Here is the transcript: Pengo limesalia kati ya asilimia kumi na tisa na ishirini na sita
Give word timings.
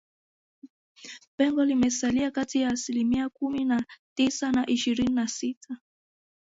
Pengo 1.37 1.63
limesalia 1.65 2.31
kati 2.31 2.61
ya 2.61 2.69
asilimia 2.69 3.29
kumi 3.29 3.65
na 3.65 3.85
tisa 4.17 4.51
na 4.51 4.65
ishirini 4.69 5.13
na 5.13 5.27
sita 5.27 5.77